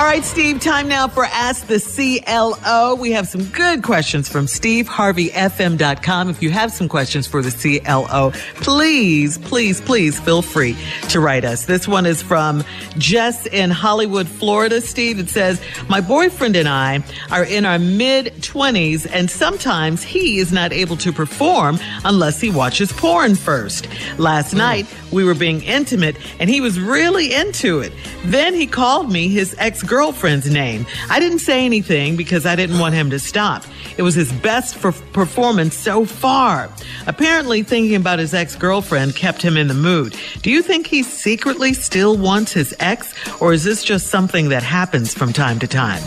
All 0.00 0.06
right, 0.06 0.24
Steve, 0.24 0.62
time 0.62 0.88
now 0.88 1.08
for 1.08 1.26
Ask 1.26 1.66
the 1.66 1.78
CLO. 1.78 2.94
We 2.94 3.12
have 3.12 3.28
some 3.28 3.44
good 3.44 3.82
questions 3.82 4.30
from 4.30 4.46
SteveHarveyFM.com. 4.46 6.30
If 6.30 6.42
you 6.42 6.48
have 6.48 6.72
some 6.72 6.88
questions 6.88 7.26
for 7.26 7.42
the 7.42 7.50
CLO, 7.50 8.30
please, 8.62 9.36
please, 9.36 9.82
please 9.82 10.18
feel 10.18 10.40
free 10.40 10.74
to 11.10 11.20
write 11.20 11.44
us. 11.44 11.66
This 11.66 11.86
one 11.86 12.06
is 12.06 12.22
from 12.22 12.64
Jess 12.96 13.44
in 13.44 13.70
Hollywood, 13.70 14.26
Florida. 14.26 14.80
Steve, 14.80 15.18
it 15.18 15.28
says, 15.28 15.60
My 15.90 16.00
boyfriend 16.00 16.56
and 16.56 16.66
I 16.66 17.04
are 17.30 17.44
in 17.44 17.66
our 17.66 17.78
mid 17.78 18.32
20s, 18.36 19.06
and 19.12 19.30
sometimes 19.30 20.02
he 20.02 20.38
is 20.38 20.50
not 20.50 20.72
able 20.72 20.96
to 20.96 21.12
perform 21.12 21.78
unless 22.06 22.40
he 22.40 22.48
watches 22.48 22.90
porn 22.90 23.34
first. 23.34 23.86
Last 24.18 24.54
mm. 24.54 24.58
night, 24.58 24.86
we 25.12 25.24
were 25.24 25.34
being 25.34 25.62
intimate, 25.62 26.16
and 26.40 26.48
he 26.48 26.62
was 26.62 26.80
really 26.80 27.34
into 27.34 27.80
it. 27.80 27.92
Then 28.24 28.54
he 28.54 28.66
called 28.66 29.12
me 29.12 29.28
his 29.28 29.54
ex 29.58 29.82
girlfriend's 29.90 30.48
name. 30.48 30.86
I 31.10 31.18
didn't 31.18 31.40
say 31.40 31.66
anything 31.66 32.16
because 32.16 32.46
I 32.46 32.54
didn't 32.54 32.78
want 32.78 32.94
him 32.94 33.10
to 33.10 33.18
stop. 33.18 33.64
It 33.98 34.02
was 34.02 34.14
his 34.14 34.32
best 34.32 34.76
for 34.76 34.92
performance 34.92 35.76
so 35.76 36.04
far. 36.04 36.70
Apparently, 37.08 37.64
thinking 37.64 37.96
about 37.96 38.20
his 38.20 38.32
ex 38.32 38.54
girlfriend 38.54 39.16
kept 39.16 39.42
him 39.42 39.56
in 39.56 39.66
the 39.66 39.74
mood. 39.74 40.16
Do 40.42 40.50
you 40.52 40.62
think 40.62 40.86
he 40.86 41.02
secretly 41.02 41.74
still 41.74 42.16
wants 42.16 42.52
his 42.52 42.72
ex, 42.78 43.12
or 43.40 43.52
is 43.52 43.64
this 43.64 43.82
just 43.82 44.06
something 44.06 44.48
that 44.50 44.62
happens 44.62 45.12
from 45.12 45.32
time 45.32 45.58
to 45.58 45.66
time? 45.66 46.02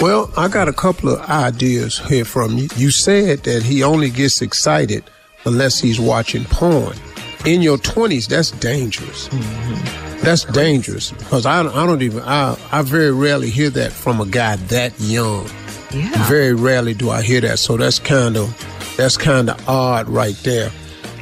Well, 0.00 0.30
I 0.36 0.46
got 0.46 0.68
a 0.68 0.72
couple 0.72 1.10
of 1.10 1.20
ideas 1.28 1.98
here 1.98 2.24
from 2.24 2.58
you. 2.58 2.68
You 2.76 2.92
said 2.92 3.40
that 3.40 3.64
he 3.64 3.82
only 3.82 4.08
gets 4.10 4.40
excited 4.40 5.02
unless 5.44 5.80
he's 5.80 5.98
watching 5.98 6.44
porn. 6.44 6.96
In 7.44 7.60
your 7.60 7.76
20s, 7.78 8.28
that's 8.28 8.52
dangerous. 8.52 9.28
Mm-hmm. 9.28 10.11
That's 10.22 10.44
dangerous 10.44 11.10
because 11.10 11.46
I, 11.46 11.60
I 11.60 11.86
don't 11.86 12.00
even 12.02 12.22
I, 12.22 12.56
I 12.70 12.82
very 12.82 13.12
rarely 13.12 13.50
hear 13.50 13.70
that 13.70 13.92
from 13.92 14.20
a 14.20 14.26
guy 14.26 14.56
that 14.56 14.98
young. 15.00 15.46
Yeah. 15.92 16.10
Very 16.28 16.54
rarely 16.54 16.94
do 16.94 17.10
I 17.10 17.22
hear 17.22 17.40
that. 17.40 17.58
So 17.58 17.76
that's 17.76 17.98
kind 17.98 18.36
of 18.36 18.94
that's 18.96 19.16
kind 19.16 19.50
of 19.50 19.68
odd 19.68 20.08
right 20.08 20.36
there. 20.44 20.70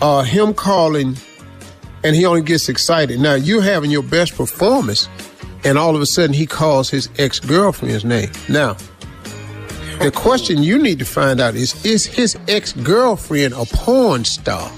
Uh, 0.03 0.23
him 0.23 0.53
calling 0.53 1.17
and 2.05 2.15
he 2.15 2.27
only 2.27 2.43
gets 2.43 2.69
excited. 2.69 3.21
Now 3.21 3.35
you're 3.35 3.63
having 3.63 3.91
your 3.91 4.03
best 4.03 4.35
performance, 4.37 5.09
and 5.65 5.79
all 5.79 5.97
of 5.97 6.03
a 6.03 6.07
sudden 6.07 6.35
he 6.35 6.47
calls 6.47 6.91
his 6.91 7.09
ex 7.19 7.41
girlfriend's 7.41 8.05
name. 8.05 8.31
Now 8.49 8.77
the 10.01 10.11
question 10.15 10.63
you 10.63 10.79
need 10.79 10.99
to 10.99 11.07
find 11.07 11.41
out 11.41 11.55
is: 11.55 11.85
Is 11.85 12.05
his 12.05 12.39
ex 12.49 12.73
girlfriend 12.73 13.55
a 13.55 13.65
porn 13.65 14.25
star? 14.25 14.71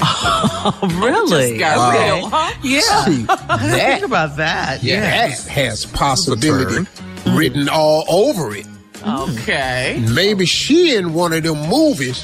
Oh, 0.00 0.98
really? 1.02 1.58
got 1.58 1.94
okay. 1.94 2.12
real, 2.20 2.28
huh? 2.28 2.52
Yeah. 2.62 2.80
See, 3.04 3.22
that, 3.24 3.92
Think 3.98 4.04
about 4.06 4.36
that. 4.36 4.82
yeah, 4.82 4.94
Yeah. 4.94 5.28
that 5.28 5.46
has 5.48 5.86
possibility 5.86 6.86
written 7.30 7.68
all 7.68 8.04
over 8.08 8.54
it. 8.54 8.66
Okay. 9.06 10.04
Maybe 10.12 10.46
she 10.46 10.94
in 10.96 11.12
one 11.14 11.32
of 11.32 11.42
them 11.42 11.58
movies 11.68 12.22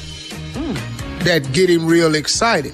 that 1.19 1.49
get 1.53 1.69
him 1.69 1.85
real 1.85 2.15
excited. 2.15 2.73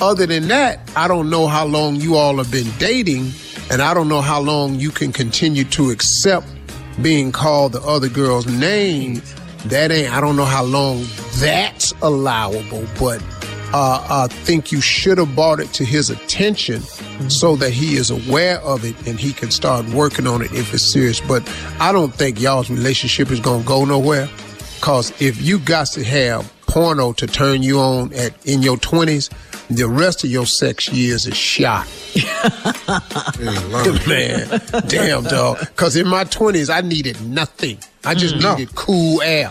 Other 0.00 0.26
than 0.26 0.48
that, 0.48 0.90
I 0.96 1.08
don't 1.08 1.30
know 1.30 1.46
how 1.46 1.66
long 1.66 1.96
you 1.96 2.16
all 2.16 2.36
have 2.38 2.50
been 2.50 2.70
dating, 2.78 3.32
and 3.70 3.80
I 3.82 3.94
don't 3.94 4.08
know 4.08 4.20
how 4.22 4.40
long 4.40 4.74
you 4.76 4.90
can 4.90 5.12
continue 5.12 5.64
to 5.64 5.90
accept 5.90 6.46
being 7.02 7.32
called 7.32 7.72
the 7.72 7.80
other 7.82 8.08
girl's 8.08 8.46
name. 8.46 9.22
That 9.66 9.90
ain't, 9.90 10.12
I 10.12 10.20
don't 10.20 10.36
know 10.36 10.44
how 10.44 10.62
long 10.64 11.04
that's 11.38 11.92
allowable, 12.02 12.86
but 12.98 13.22
uh, 13.72 14.06
I 14.08 14.28
think 14.28 14.72
you 14.72 14.80
should 14.80 15.18
have 15.18 15.34
brought 15.34 15.60
it 15.60 15.72
to 15.74 15.84
his 15.84 16.10
attention 16.10 16.80
so 17.28 17.56
that 17.56 17.70
he 17.72 17.96
is 17.96 18.10
aware 18.10 18.60
of 18.60 18.84
it 18.84 18.94
and 19.06 19.18
he 19.18 19.32
can 19.32 19.50
start 19.50 19.86
working 19.88 20.26
on 20.26 20.42
it 20.42 20.52
if 20.52 20.72
it's 20.72 20.92
serious. 20.92 21.20
But 21.20 21.48
I 21.80 21.92
don't 21.92 22.14
think 22.14 22.40
y'all's 22.40 22.70
relationship 22.70 23.30
is 23.30 23.40
going 23.40 23.62
to 23.62 23.66
go 23.66 23.84
nowhere. 23.84 24.28
Because 24.76 25.10
if 25.20 25.40
you 25.42 25.58
got 25.58 25.88
to 25.88 26.04
have 26.04 26.52
porno 26.66 27.12
to 27.14 27.26
turn 27.26 27.62
you 27.62 27.78
on 27.80 28.12
at 28.12 28.34
in 28.46 28.62
your 28.62 28.76
20s, 28.76 29.30
the 29.68 29.88
rest 29.88 30.22
of 30.24 30.30
your 30.30 30.46
sex 30.46 30.88
years 30.88 31.26
is 31.26 31.36
shot. 31.36 31.86
Man, 34.06 34.60
damn 34.86 35.24
dog. 35.24 35.58
Because 35.60 35.96
in 35.96 36.06
my 36.06 36.24
20s, 36.24 36.72
I 36.72 36.82
needed 36.82 37.20
nothing. 37.26 37.78
I 38.04 38.14
just 38.14 38.36
needed 38.36 38.74
cool 38.74 39.20
air. 39.22 39.50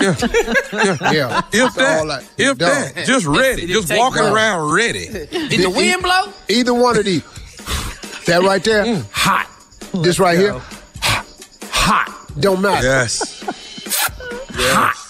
Yeah, 0.00 1.12
yeah. 1.12 1.42
If 1.52 1.74
That's 1.74 1.78
all 2.00 2.06
that, 2.08 2.22
I- 2.22 2.42
if 2.42 2.58
dog. 2.58 2.94
that, 2.94 3.06
just 3.06 3.26
ready, 3.26 3.62
It 3.62 3.68
just 3.68 3.92
walking 3.96 4.22
one. 4.22 4.32
around 4.32 4.72
ready. 4.72 5.06
Did 5.08 5.60
the 5.62 5.70
wind 5.70 6.02
blow? 6.02 6.32
Either 6.48 6.74
one 6.74 6.96
of 6.98 7.04
these. 7.04 7.22
That 8.26 8.42
right 8.42 8.62
there, 8.64 8.84
Mm. 8.84 9.04
hot. 9.12 9.48
This 9.94 10.18
right 10.18 10.36
here, 10.38 10.60
hot. 11.00 11.26
hot. 11.70 12.30
Don't 12.40 12.60
matter. 12.60 12.86
Yes. 12.86 13.42
yes. 14.58 15.05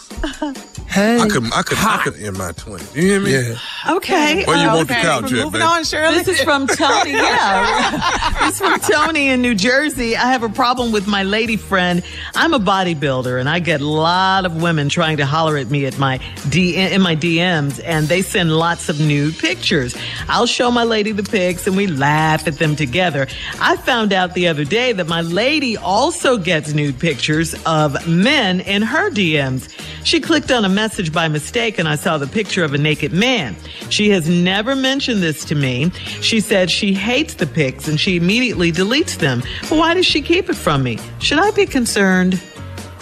Hey. 0.96 1.20
I 1.20 1.28
could, 1.28 1.44
I 1.52 1.60
could, 1.60 1.76
I 1.76 2.00
could 2.04 2.14
in 2.16 2.38
my 2.38 2.52
twenties. 2.52 2.96
You 2.96 3.02
hear 3.02 3.20
me? 3.20 3.32
Yeah. 3.34 3.58
Okay. 3.96 4.46
Where 4.46 4.56
you 4.56 4.66
uh, 4.70 4.76
want 4.76 4.88
the 4.88 4.94
couch 4.94 5.24
Moving 5.30 5.40
at, 5.46 5.52
baby? 5.52 5.62
on, 5.62 5.84
Shirley. 5.84 6.14
This 6.22 6.28
is 6.28 6.40
from 6.42 6.66
Tony. 6.66 7.10
Yeah. 7.26 8.30
this 8.40 8.54
is 8.54 8.66
from 8.66 8.80
Tony 8.80 9.28
in 9.28 9.42
New 9.42 9.54
Jersey. 9.54 10.16
I 10.16 10.32
have 10.32 10.42
a 10.42 10.48
problem 10.48 10.92
with 10.92 11.06
my 11.06 11.22
lady 11.22 11.58
friend. 11.58 12.02
I'm 12.34 12.54
a 12.54 12.58
bodybuilder 12.58 13.38
and 13.38 13.46
I 13.46 13.58
get 13.58 13.82
a 13.82 13.86
lot 13.86 14.46
of 14.46 14.62
women 14.62 14.88
trying 14.88 15.18
to 15.18 15.26
holler 15.26 15.58
at 15.58 15.70
me 15.70 15.84
at 15.84 15.98
my 15.98 16.18
D- 16.48 16.76
in 16.76 17.02
my 17.02 17.14
DMs 17.14 17.78
and 17.84 18.06
they 18.08 18.22
send 18.22 18.56
lots 18.56 18.88
of 18.88 18.98
nude 18.98 19.36
pictures. 19.36 19.94
I'll 20.28 20.46
show 20.46 20.70
my 20.70 20.84
lady 20.84 21.12
the 21.12 21.22
pics 21.24 21.66
and 21.66 21.76
we 21.76 21.88
laugh 21.88 22.48
at 22.48 22.58
them 22.58 22.74
together. 22.74 23.26
I 23.60 23.76
found 23.76 24.14
out 24.14 24.32
the 24.32 24.48
other 24.48 24.64
day 24.64 24.92
that 24.94 25.08
my 25.08 25.20
lady 25.20 25.76
also 25.76 26.38
gets 26.38 26.72
nude 26.72 26.98
pictures 26.98 27.54
of 27.66 28.08
men 28.08 28.60
in 28.60 28.80
her 28.80 29.10
DMs. 29.10 29.68
She 30.02 30.20
clicked 30.20 30.50
on 30.50 30.64
a 30.64 30.68
message 30.70 30.85
by 31.12 31.28
mistake 31.28 31.78
and 31.78 31.88
I 31.88 31.96
saw 31.96 32.16
the 32.16 32.26
picture 32.26 32.64
of 32.64 32.72
a 32.72 32.78
naked 32.78 33.12
man. 33.12 33.56
She 33.90 34.10
has 34.10 34.28
never 34.28 34.76
mentioned 34.76 35.22
this 35.22 35.44
to 35.46 35.54
me. 35.54 35.90
She 36.20 36.40
said 36.40 36.70
she 36.70 36.94
hates 36.94 37.34
the 37.34 37.46
pics 37.46 37.88
and 37.88 37.98
she 37.98 38.16
immediately 38.16 38.70
deletes 38.70 39.18
them. 39.18 39.42
But 39.62 39.78
why 39.78 39.94
does 39.94 40.06
she 40.06 40.22
keep 40.22 40.48
it 40.48 40.54
from 40.54 40.82
me? 40.82 40.98
Should 41.18 41.38
I 41.38 41.50
be 41.50 41.66
concerned? 41.66 42.40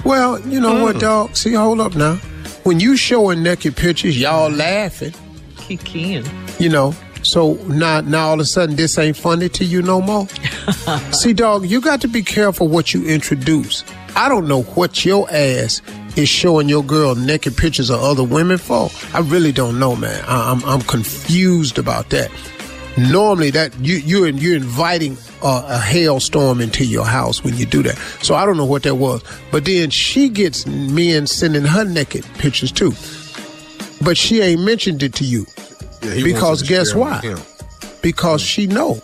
Well, 0.05 0.41
you 0.41 0.61
know 0.61 0.83
what, 0.83 0.97
mm. 0.97 1.01
dog? 1.01 1.37
See, 1.37 1.53
hold 1.53 1.81
up 1.81 1.95
now. 1.95 2.17
When 2.65 2.81
you 2.81 2.97
showing 2.97 3.43
naked 3.43 3.77
pictures, 3.77 4.19
y'all 4.19 4.51
laughing, 4.51 5.13
Kikiing. 5.57 6.27
you 6.59 6.69
know. 6.69 6.95
So 7.23 7.55
now, 7.69 8.01
now 8.01 8.29
all 8.29 8.35
of 8.35 8.41
a 8.41 8.45
sudden, 8.45 8.77
this 8.77 8.99
ain't 8.99 9.17
funny 9.17 9.49
to 9.51 9.65
you 9.65 9.83
no 9.83 10.01
more. 10.01 10.27
See, 11.13 11.33
dog, 11.33 11.67
you 11.67 11.81
got 11.81 12.01
to 12.03 12.09
be 12.09 12.23
careful 12.23 12.69
what 12.69 12.93
you 12.93 13.07
introduce. 13.07 13.85
I 14.17 14.29
don't 14.29 14.47
know 14.47 14.63
what 14.63 15.05
your 15.05 15.27
ass 15.31 15.81
is 16.17 16.29
showing 16.29 16.69
your 16.69 16.83
girl 16.85 17.15
naked 17.15 17.57
pictures 17.57 17.91
of 17.91 18.01
other 18.03 18.25
women 18.25 18.59
for. 18.59 18.91
I 19.13 19.21
really 19.21 19.53
don't 19.53 19.79
know, 19.79 19.97
man. 19.97 20.25
I, 20.27 20.51
I'm 20.51 20.65
I'm 20.65 20.81
confused 20.83 21.79
about 21.79 22.11
that. 22.11 22.31
Normally, 22.97 23.51
that 23.51 23.75
you 23.81 23.97
you're 23.97 24.29
you're 24.29 24.57
inviting 24.57 25.17
a, 25.43 25.65
a 25.69 25.79
hailstorm 25.79 26.61
into 26.61 26.85
your 26.85 27.05
house 27.05 27.43
when 27.43 27.57
you 27.57 27.67
do 27.67 27.83
that. 27.83 27.97
So 28.23 28.35
I 28.35 28.47
don't 28.47 28.57
know 28.57 28.65
what 28.65 28.85
that 28.85 28.95
was. 28.97 29.23
But 29.51 29.65
then 29.65 29.91
she 29.91 30.29
gets 30.29 30.67
men 30.67 31.27
sending 31.27 31.65
her 31.65 31.85
naked 31.85 32.25
pictures 32.39 32.71
too. 32.71 32.93
But 34.05 34.17
she 34.17 34.41
ain't 34.43 34.61
mentioned 34.61 35.03
it 35.03 35.15
to 35.15 35.25
you 35.25 35.47
Yeah, 36.03 36.23
because 36.23 36.63
you 36.63 36.69
guess 36.69 36.95
why? 36.95 37.21
Because 38.03 38.43
she 38.43 38.67
know. 38.67 39.01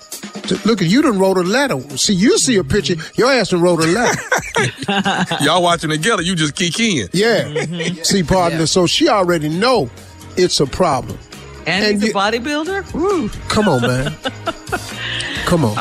Look, 0.64 0.80
you 0.82 1.00
done 1.02 1.18
wrote 1.18 1.38
a 1.38 1.42
letter. 1.42 1.80
See, 1.96 2.12
you 2.14 2.36
see 2.38 2.56
a 2.56 2.64
picture, 2.64 2.96
your 3.14 3.30
ass 3.30 3.50
done 3.50 3.62
wrote 3.62 3.80
a 3.82 3.86
letter. 3.86 4.20
Y'all 5.44 5.62
watching 5.62 5.90
together, 5.90 6.22
you 6.22 6.34
just 6.34 6.54
kick 6.56 6.78
in. 6.80 7.08
Yeah. 7.12 7.44
Mm-hmm. 7.44 8.02
See, 8.02 8.22
partner, 8.22 8.66
so 8.66 8.86
she 8.86 9.08
already 9.08 9.48
know 9.48 9.90
it's 10.36 10.60
a 10.60 10.66
problem. 10.66 11.18
And, 11.66 11.84
And 11.84 11.94
he's 12.02 12.04
you- 12.04 12.10
a 12.10 12.14
bodybuilder? 12.14 12.92
Woo. 12.94 13.28
Come 13.48 13.68
on, 13.68 13.82
man. 13.82 14.14
Come 15.46 15.64
on. 15.64 15.76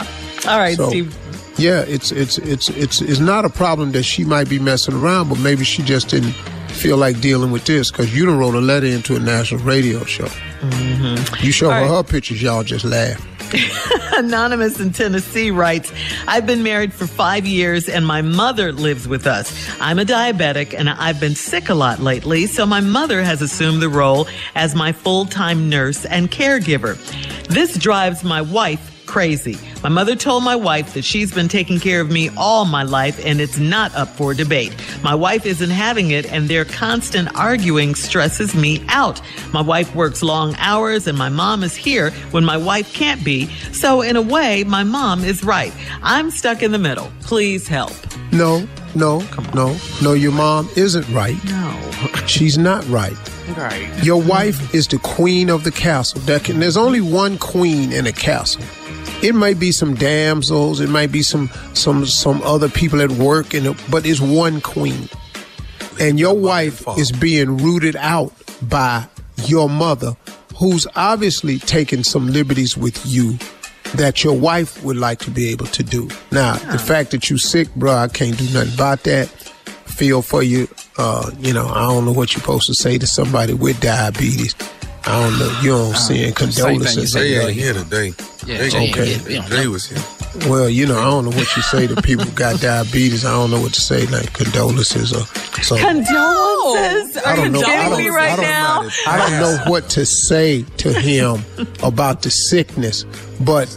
All 0.48 0.58
right, 0.58 0.76
So- 0.78 0.90
Steve. 0.90 1.16
Yeah, 1.58 1.82
it's 1.82 2.14
it's 2.14 2.38
it's 2.38 2.70
it's 2.70 3.02
it's 3.02 3.20
not 3.20 3.44
a 3.44 3.50
problem 3.50 3.92
that 3.92 4.04
she 4.04 4.24
might 4.24 4.48
be 4.48 4.60
messing 4.60 4.96
around, 4.96 5.28
but 5.28 5.40
maybe 5.40 5.66
she 5.66 5.84
just 5.84 6.08
didn't 6.08 6.32
feel 6.70 6.96
like 6.96 7.20
dealing 7.20 7.52
with 7.52 7.66
this 7.66 7.92
because 7.92 8.16
you 8.16 8.26
done 8.26 8.40
wrote 8.40 8.56
a 8.56 8.62
letter 8.62 8.86
into 8.86 9.18
a 9.18 9.20
national 9.20 9.60
radio 9.66 10.06
show. 10.06 10.24
Mm-hmm. 10.24 11.44
You 11.46 11.52
show 11.52 11.66
All 11.70 11.74
her 11.74 11.82
right. 11.82 11.90
her 11.98 12.04
pictures, 12.04 12.42
y'all 12.42 12.64
just 12.64 12.86
laugh. 12.86 13.20
Anonymous 14.18 14.80
in 14.80 14.92
Tennessee 14.92 15.52
writes, 15.52 15.92
I've 16.28 16.46
been 16.46 16.64
married 16.64 16.94
for 16.94 17.08
five 17.08 17.46
years 17.46 17.90
and 17.90 18.06
my 18.06 18.22
mother 18.22 18.72
lives 18.72 19.08
with 19.08 19.26
us. 19.28 19.70
I'm 19.80 20.00
a 20.00 20.06
diabetic 20.06 20.74
and 20.78 20.90
I've 20.90 21.20
been 21.20 21.36
sick 21.36 21.70
a 21.70 21.74
lot 21.74 22.00
lately, 22.00 22.48
so 22.48 22.66
my 22.66 22.82
mother 22.82 23.22
has 23.24 23.42
assumed 23.42 23.82
the 23.82 23.90
role 23.90 24.28
as 24.56 24.76
my 24.76 24.92
full 24.92 25.26
time 25.26 25.70
nurse 25.70 26.06
and 26.06 26.30
caregiver. 26.30 26.98
This 27.48 27.78
drives 27.78 28.24
my 28.24 28.42
wife 28.42 28.99
crazy. 29.10 29.58
My 29.82 29.90
mother 29.90 30.16
told 30.16 30.44
my 30.44 30.56
wife 30.56 30.94
that 30.94 31.04
she's 31.04 31.34
been 31.34 31.48
taking 31.48 31.80
care 31.80 32.00
of 32.00 32.12
me 32.12 32.30
all 32.38 32.66
my 32.66 32.84
life 32.84 33.20
and 33.26 33.42
it's 33.42 33.58
not 33.58 33.94
up 33.96 34.08
for 34.10 34.36
debate. 34.36 34.76
My 35.04 35.16
wife 35.16 35.48
isn't 35.48 35.72
having 35.72 36.12
it 36.12 36.32
and 36.32 36.48
their 36.48 36.64
constant 36.64 37.36
arguing 37.36 37.96
stresses 37.96 38.54
me 38.54 38.86
out. 38.88 39.20
My 39.52 39.62
wife 39.62 39.96
works 39.96 40.22
long 40.22 40.54
hours 40.60 41.08
and 41.08 41.18
my 41.18 41.30
mom 41.30 41.64
is 41.64 41.76
here 41.76 42.12
when 42.30 42.46
my 42.46 42.56
wife 42.56 42.94
can't 42.94 43.24
be. 43.26 43.48
So 43.72 44.02
in 44.02 44.16
a 44.16 44.22
way, 44.22 44.64
my 44.64 44.84
mom 44.84 45.24
is 45.24 45.44
right. 45.44 45.74
I'm 46.04 46.30
stuck 46.30 46.62
in 46.62 46.72
the 46.72 46.78
middle. 46.78 47.12
Please 47.22 47.68
help. 47.68 47.94
No, 48.32 48.68
no, 48.94 49.24
no, 49.56 49.76
no, 50.04 50.14
your 50.14 50.34
mom 50.34 50.70
isn't 50.76 51.10
right. 51.10 51.44
No. 51.46 51.92
She's 52.28 52.60
not 52.60 52.88
right. 52.90 53.18
Right. 53.58 53.90
Your 54.04 54.22
wife 54.22 54.76
is 54.76 54.88
the 54.88 55.00
queen 55.00 55.50
of 55.50 55.64
the 55.64 55.72
castle. 55.72 56.22
There 56.22 56.40
can, 56.40 56.60
there's 56.60 56.78
only 56.78 57.02
one 57.02 57.40
queen 57.40 57.92
in 57.92 58.06
a 58.06 58.12
castle. 58.12 58.62
It 59.22 59.36
might 59.36 59.60
be 59.60 59.74
some 59.74 59.96
damsels, 59.96 60.80
it 60.80 60.90
might 60.90 61.12
be 61.12 61.22
some 61.22 61.50
some 61.74 62.06
some 62.06 62.42
other 62.44 62.70
people 62.70 63.02
at 63.02 63.12
work, 63.12 63.54
and 63.54 63.76
but 63.92 64.06
it's 64.06 64.22
one 64.22 64.62
queen. 64.62 65.10
And 66.00 66.18
your 66.18 66.36
wife 66.36 66.86
is 66.98 67.12
being 67.12 67.58
rooted 67.58 67.98
out 67.98 68.32
by 68.62 69.06
your 69.46 69.68
mother, 69.68 70.16
who's 70.56 70.88
obviously 70.96 71.60
taking 71.60 72.04
some 72.04 72.28
liberties 72.28 72.78
with 72.78 73.06
you 73.06 73.38
that 73.96 74.24
your 74.24 74.38
wife 74.38 74.82
would 74.84 74.96
like 74.96 75.20
to 75.20 75.32
be 75.32 75.50
able 75.50 75.66
to 75.68 75.84
do. 75.84 76.08
Now, 76.32 76.54
the 76.72 76.80
fact 76.80 77.12
that 77.12 77.30
you 77.30 77.38
sick, 77.38 77.74
bro, 77.76 77.94
I 77.94 78.08
can't 78.08 78.38
do 78.38 78.46
nothing 78.54 78.74
about 78.74 79.04
that. 79.04 79.28
Feel 79.86 80.22
for 80.22 80.44
you. 80.44 80.70
Uh, 80.98 81.32
you 81.40 81.54
know, 81.54 81.68
I 81.68 81.82
don't 81.82 82.06
know 82.06 82.14
what 82.14 82.34
you're 82.34 82.40
supposed 82.40 82.68
to 82.68 82.74
say 82.74 82.98
to 82.98 83.08
somebody 83.08 83.54
with 83.54 83.82
diabetes. 83.82 84.56
I 85.06 85.22
don't 85.22 85.40
know. 85.40 85.60
You 85.62 85.70
don't 85.72 85.96
send 85.96 86.36
condolences. 86.36 87.14
They 87.14 87.38
ain't 87.38 87.54
here 87.54 87.74
today. 87.74 88.14
Yeah, 88.50 88.58
they 88.58 88.70
Jay 88.70 88.92
gonna 88.92 89.02
ain't 89.04 89.28
here. 89.28 89.42
We 89.44 89.48
Jay 89.48 89.68
was 89.68 89.86
here. 89.86 90.50
Well, 90.50 90.70
you 90.70 90.88
know, 90.88 90.98
I 90.98 91.04
don't 91.04 91.26
know 91.26 91.38
what 91.38 91.56
you 91.56 91.62
say 91.62 91.86
to 91.86 92.02
people 92.02 92.26
who 92.26 92.32
got 92.32 92.60
diabetes. 92.60 93.24
I 93.24 93.32
don't 93.32 93.52
know 93.52 93.62
what 93.62 93.74
to 93.76 93.82
say, 93.82 94.08
like 94.08 94.34
condolences 94.34 95.14
or 95.14 95.24
so. 95.62 95.78
Condolences? 95.78 97.18
I 97.18 97.32
Are 97.32 97.36
you 97.38 97.44
don't 97.44 97.52
know. 97.52 97.62
Kidding 97.62 97.98
me 97.98 98.10
right 98.10 98.32
I 98.32 98.36
don't, 98.36 98.46
now? 98.46 98.90
I 99.06 99.30
don't 99.30 99.40
know 99.40 99.72
what 99.72 99.88
to 99.90 100.06
say 100.06 100.64
to 100.78 100.92
him 100.92 101.44
about 101.84 102.24
the 102.24 102.32
sickness, 102.32 103.06
but 103.40 103.70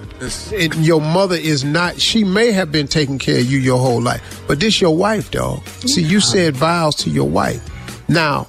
it, 0.52 0.74
your 0.78 1.02
mother 1.02 1.36
is 1.36 1.64
not. 1.64 2.00
She 2.00 2.24
may 2.24 2.50
have 2.52 2.72
been 2.72 2.88
taking 2.88 3.18
care 3.18 3.40
of 3.40 3.44
you 3.44 3.58
your 3.58 3.78
whole 3.78 4.00
life, 4.00 4.42
but 4.48 4.58
this 4.58 4.80
your 4.80 4.96
wife, 4.96 5.30
dog. 5.30 5.66
See, 5.86 6.02
you 6.02 6.20
said 6.20 6.56
vows 6.56 6.94
to 6.96 7.10
your 7.10 7.28
wife. 7.28 7.60
Now, 8.08 8.46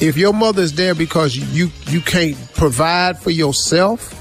if 0.00 0.16
your 0.16 0.32
mother's 0.32 0.74
there 0.74 0.94
because 0.94 1.34
you 1.34 1.70
you 1.86 2.00
can't 2.00 2.36
provide 2.54 3.18
for 3.18 3.30
yourself, 3.30 4.14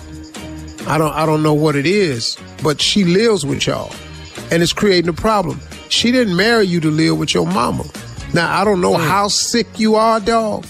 I 0.87 0.97
don't 0.97 1.13
I 1.13 1.25
don't 1.25 1.43
know 1.43 1.53
what 1.53 1.75
it 1.75 1.85
is, 1.85 2.37
but 2.63 2.81
she 2.81 3.03
lives 3.03 3.45
with 3.45 3.67
y'all, 3.67 3.93
and 4.51 4.63
it's 4.63 4.73
creating 4.73 5.09
a 5.09 5.13
problem. 5.13 5.59
She 5.89 6.11
didn't 6.11 6.35
marry 6.35 6.65
you 6.65 6.79
to 6.81 6.89
live 6.89 7.17
with 7.17 7.33
your 7.33 7.45
mama. 7.45 7.83
Now 8.33 8.59
I 8.59 8.63
don't 8.63 8.81
know 8.81 8.93
mm. 8.93 9.07
how 9.07 9.27
sick 9.27 9.79
you 9.79 9.95
are, 9.95 10.19
dog. 10.19 10.65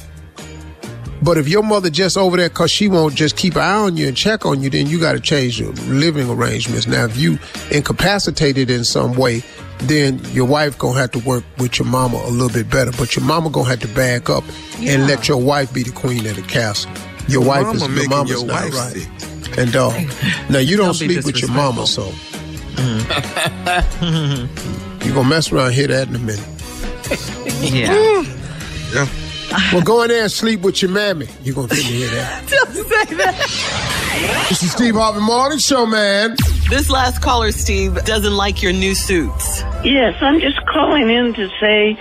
But 1.22 1.38
if 1.38 1.48
your 1.48 1.64
mother 1.64 1.90
just 1.90 2.18
over 2.18 2.38
there 2.38 2.50
because 2.50 2.72
she 2.72 2.88
won't 2.88 3.16
just 3.16 3.38
keep 3.38 3.56
an 3.56 3.62
eye 3.62 3.74
on 3.74 3.98
you 3.98 4.08
and 4.08 4.16
check 4.16 4.46
on 4.46 4.62
you, 4.62 4.70
then 4.70 4.88
you 4.88 5.00
got 5.00 5.14
to 5.14 5.20
change 5.20 5.60
your 5.60 5.72
living 5.88 6.30
arrangements. 6.30 6.86
Now, 6.86 7.06
if 7.06 7.18
you 7.18 7.40
incapacitated 7.72 8.70
in 8.70 8.84
some 8.84 9.14
way, 9.14 9.42
then 9.80 10.20
your 10.32 10.46
wife 10.46 10.78
gonna 10.78 11.00
have 11.00 11.12
to 11.12 11.20
work 11.20 11.44
with 11.58 11.80
your 11.80 11.88
mama 11.88 12.18
a 12.18 12.30
little 12.30 12.50
bit 12.50 12.70
better. 12.70 12.92
But 12.92 13.16
your 13.16 13.26
mama 13.26 13.50
gonna 13.50 13.70
have 13.70 13.80
to 13.82 13.88
back 13.90 14.30
up 14.30 14.44
and 14.80 15.08
let 15.08 15.28
your 15.28 15.38
wife 15.38 15.74
be 15.74 15.84
the 15.84 15.92
queen 15.92 16.26
of 16.26 16.36
the 16.36 16.42
castle. 16.44 16.92
Your 17.28 17.44
wife 17.44 17.66
mama 17.66 17.76
is 17.76 17.88
your 17.88 18.10
mama's 18.10 18.32
your 18.32 18.46
not 18.46 18.64
wife 18.64 18.74
right. 18.74 18.94
sick. 18.94 19.37
And 19.58 19.72
dog, 19.72 19.94
now 20.50 20.60
you 20.60 20.78
don't, 20.78 20.88
Don't 20.88 20.94
sleep 20.96 21.26
with 21.26 21.42
your 21.42 21.52
mama, 21.52 21.88
so 21.88 22.12
mm. 22.76 23.06
you 25.06 25.14
gonna 25.14 25.30
mess 25.30 25.52
around 25.52 25.74
here 25.74 25.88
that 25.88 26.08
in 26.08 26.16
a 26.16 26.20
minute. 26.20 26.48
Yeah. 27.62 27.94
Mm. 27.94 28.94
Yeah. 28.94 29.08
Well, 29.72 29.82
go 29.82 30.04
in 30.04 30.10
there 30.10 30.24
and 30.24 30.32
sleep 30.32 30.62
with 30.62 30.82
your 30.82 30.92
mammy. 30.92 31.28
You 31.44 31.54
gonna 31.54 31.70
fit 31.70 31.78
me 31.78 31.84
hear 31.84 32.10
that? 32.10 32.48
Don't 32.50 32.74
say 32.74 33.16
that. 33.16 34.48
This 34.50 34.64
is 34.64 34.72
Steve 34.72 34.96
Harvey 34.96 35.22
Morning 35.22 35.60
Show, 35.60 35.86
man. 35.86 36.36
This 36.70 36.90
last 36.90 37.22
caller, 37.22 37.52
Steve, 37.52 37.96
doesn't 38.04 38.36
like 38.36 38.62
your 38.62 38.74
new 38.74 38.94
suits. 38.94 39.62
Yes, 39.84 40.22
I'm 40.22 40.42
just 40.42 40.66
calling 40.66 41.10
in 41.10 41.34
to 41.36 41.50
say 41.62 41.98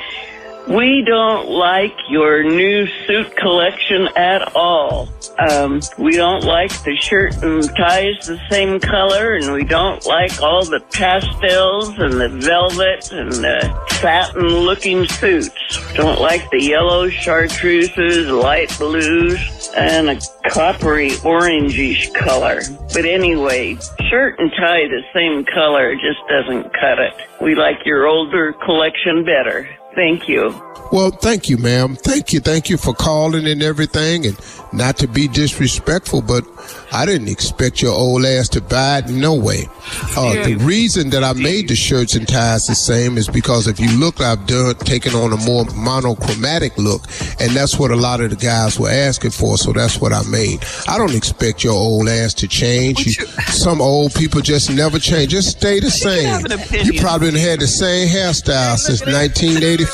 we 0.68 1.02
don't 1.06 1.48
like 1.48 1.94
your 2.08 2.42
new 2.42 2.86
suit 3.06 3.36
collection 3.36 4.08
at 4.16 4.54
all. 4.56 5.08
Um, 5.38 5.80
we 5.98 6.16
don't 6.16 6.44
like 6.44 6.70
the 6.82 6.96
shirt 6.96 7.34
and 7.42 7.62
ties 7.76 8.26
the 8.26 8.40
same 8.50 8.80
color, 8.80 9.34
and 9.34 9.52
we 9.52 9.64
don't 9.64 10.04
like 10.06 10.42
all 10.42 10.64
the 10.64 10.80
pastels 10.92 11.90
and 11.98 12.14
the 12.14 12.28
velvet 12.28 13.12
and 13.12 13.32
the 13.32 13.88
satin 14.00 14.48
looking 14.48 15.06
suits. 15.06 15.94
Don't 15.94 16.20
like 16.20 16.48
the 16.50 16.62
yellow 16.62 17.08
chartreuses, 17.08 18.28
light 18.28 18.76
blues, 18.78 19.70
and 19.76 20.08
a 20.08 20.20
coppery 20.48 21.10
orangish 21.10 22.12
color. 22.14 22.60
But 22.92 23.04
anyway, 23.04 23.76
shirt 24.10 24.38
and 24.38 24.50
tie 24.52 24.88
the 24.88 25.02
same 25.12 25.44
color 25.44 25.94
just 25.94 26.20
doesn't 26.28 26.72
cut 26.72 26.98
it. 26.98 27.14
We 27.40 27.54
like 27.54 27.84
your 27.84 28.06
older 28.06 28.52
collection 28.64 29.24
better. 29.24 29.68
Thank 29.96 30.28
you. 30.28 30.50
Well, 30.92 31.10
thank 31.10 31.48
you, 31.48 31.58
ma'am. 31.58 31.96
Thank 31.96 32.32
you. 32.32 32.38
Thank 32.38 32.70
you 32.70 32.76
for 32.76 32.94
calling 32.94 33.46
and 33.48 33.60
everything. 33.62 34.24
And 34.24 34.38
not 34.72 34.96
to 34.98 35.08
be 35.08 35.26
disrespectful, 35.26 36.22
but 36.22 36.44
I 36.92 37.04
didn't 37.06 37.28
expect 37.28 37.82
your 37.82 37.92
old 37.92 38.24
ass 38.24 38.48
to 38.50 38.60
buy 38.60 38.98
it. 38.98 39.08
No 39.08 39.34
way. 39.34 39.68
Uh, 40.16 40.44
the 40.44 40.54
reason 40.56 41.10
that 41.10 41.24
I 41.24 41.32
made 41.32 41.68
the 41.68 41.74
shirts 41.74 42.14
and 42.14 42.26
ties 42.28 42.66
the 42.66 42.74
same 42.74 43.18
is 43.18 43.26
because 43.28 43.66
if 43.66 43.80
you 43.80 43.90
look, 43.98 44.20
I've 44.20 44.46
done 44.46 44.74
taken 44.76 45.14
on 45.14 45.32
a 45.32 45.36
more 45.38 45.64
monochromatic 45.74 46.76
look, 46.78 47.02
and 47.40 47.50
that's 47.50 47.78
what 47.78 47.90
a 47.90 47.96
lot 47.96 48.20
of 48.20 48.30
the 48.30 48.36
guys 48.36 48.78
were 48.78 48.90
asking 48.90 49.30
for. 49.32 49.56
So 49.56 49.72
that's 49.72 50.00
what 50.00 50.12
I 50.12 50.22
made. 50.30 50.64
I 50.86 50.98
don't 50.98 51.14
expect 51.14 51.64
your 51.64 51.74
old 51.74 52.08
ass 52.08 52.34
to 52.34 52.48
change. 52.48 53.06
You, 53.06 53.12
some 53.50 53.80
old 53.80 54.14
people 54.14 54.40
just 54.40 54.70
never 54.70 54.98
change. 54.98 55.30
Just 55.32 55.58
stay 55.58 55.80
the 55.80 55.90
same. 55.90 56.26
have 56.26 56.44
an 56.44 56.52
opinion. 56.52 56.94
You 56.94 57.00
probably 57.00 57.30
done 57.32 57.40
had 57.40 57.60
the 57.60 57.66
same 57.66 58.08
hairstyle 58.08 58.76
since 58.76 59.00
1985. 59.00 59.85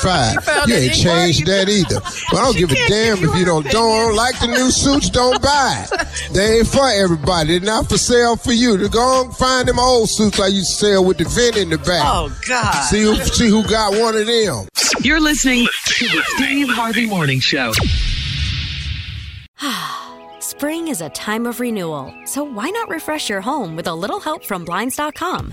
You 0.66 0.74
ain't 0.74 0.94
changed 0.94 1.46
that 1.46 1.68
either. 1.68 2.00
But 2.30 2.38
I 2.38 2.44
don't 2.44 2.56
give 2.56 2.70
a 2.70 2.88
damn 2.88 3.18
if 3.18 3.36
you 3.36 3.44
don't 3.44 3.68
don't 3.70 4.14
like 4.16 4.38
the 4.40 4.46
new 4.46 4.70
suits. 4.70 5.10
Don't 5.10 5.42
buy 5.42 5.86
it. 5.90 6.32
They 6.32 6.58
ain't 6.58 6.66
for 6.66 6.88
everybody. 6.88 7.58
They're 7.58 7.66
not 7.66 7.88
for 7.88 7.98
sale 7.98 8.36
for 8.36 8.52
you. 8.52 8.78
To 8.78 8.88
go 8.88 9.24
and 9.24 9.36
find 9.36 9.68
them 9.68 9.78
old 9.78 10.08
suits 10.08 10.40
I 10.40 10.46
used 10.46 10.70
to 10.70 10.86
sell 10.86 11.04
with 11.04 11.18
the 11.18 11.24
vent 11.24 11.56
in 11.56 11.68
the 11.70 11.78
back. 11.78 12.02
Oh, 12.04 12.34
God. 12.48 12.72
See 12.84 13.02
who 13.02 13.16
see 13.16 13.48
who 13.48 13.62
got 13.68 13.92
one 13.92 14.16
of 14.16 14.26
them. 14.26 14.66
You're 15.00 15.20
listening 15.20 15.66
to 15.86 16.06
the 16.06 16.22
Steve 16.36 16.68
Harvey 16.70 17.06
Morning 17.06 17.40
Show. 17.40 17.72
Spring 20.40 20.88
is 20.88 21.00
a 21.00 21.10
time 21.10 21.46
of 21.46 21.60
renewal, 21.60 22.14
so 22.24 22.44
why 22.44 22.70
not 22.70 22.88
refresh 22.88 23.28
your 23.28 23.40
home 23.40 23.76
with 23.76 23.86
a 23.86 23.94
little 23.94 24.20
help 24.20 24.44
from 24.44 24.64
Blinds.com? 24.64 25.52